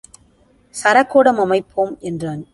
[0.75, 2.41] சரகூடம் அமைப்போம் என்றான்.